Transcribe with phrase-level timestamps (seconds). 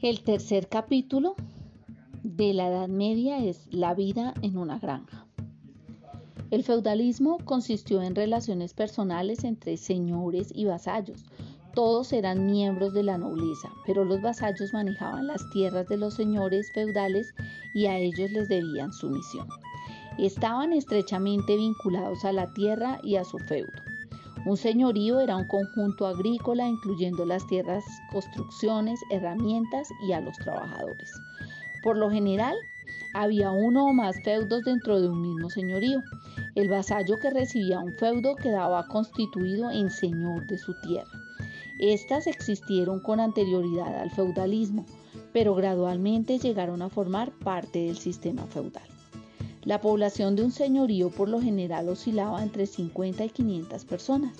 [0.00, 1.34] El tercer capítulo
[2.22, 5.26] de la Edad Media es la vida en una granja.
[6.52, 11.24] El feudalismo consistió en relaciones personales entre señores y vasallos.
[11.74, 16.70] Todos eran miembros de la nobleza, pero los vasallos manejaban las tierras de los señores
[16.72, 17.34] feudales
[17.74, 19.48] y a ellos les debían sumisión.
[20.16, 23.87] Estaban estrechamente vinculados a la tierra y a su feudo.
[24.48, 31.20] Un señorío era un conjunto agrícola incluyendo las tierras, construcciones, herramientas y a los trabajadores.
[31.82, 32.56] Por lo general,
[33.12, 36.02] había uno o más feudos dentro de un mismo señorío.
[36.54, 41.12] El vasallo que recibía un feudo quedaba constituido en señor de su tierra.
[41.78, 44.86] Estas existieron con anterioridad al feudalismo,
[45.34, 48.97] pero gradualmente llegaron a formar parte del sistema feudal.
[49.68, 54.38] La población de un señorío por lo general oscilaba entre 50 y 500 personas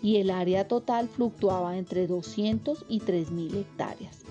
[0.00, 4.22] y el área total fluctuaba entre 200 y 3.000 hectáreas.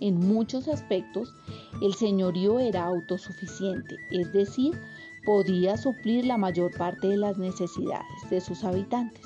[0.00, 1.32] En muchos aspectos,
[1.80, 4.76] el señorío era autosuficiente, es decir,
[5.24, 9.24] podía suplir la mayor parte de las necesidades de sus habitantes.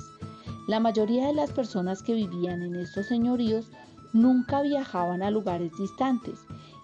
[0.68, 3.70] La mayoría de las personas que vivían en estos señoríos
[4.12, 6.40] nunca viajaban a lugares distantes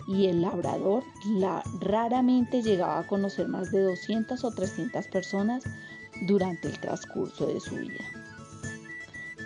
[0.07, 1.05] y el labrador
[1.81, 5.65] raramente llegaba a conocer más de 200 o 300 personas
[6.27, 8.05] durante el transcurso de su vida.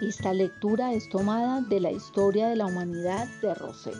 [0.02, 3.98] Esta lectura es tomada de la historia de la humanidad de Rosell.